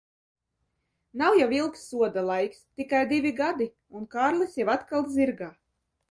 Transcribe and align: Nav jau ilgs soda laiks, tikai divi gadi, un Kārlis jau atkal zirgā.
Nav 1.21 1.35
jau 1.39 1.47
ilgs 1.57 1.83
soda 1.89 2.23
laiks, 2.29 2.63
tikai 2.81 3.01
divi 3.11 3.31
gadi, 3.39 3.67
un 3.99 4.07
Kārlis 4.15 4.57
jau 4.61 4.65
atkal 4.77 5.05
zirgā. 5.19 5.51